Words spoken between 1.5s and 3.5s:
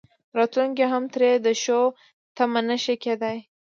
ښو تمه نه شي کېدای.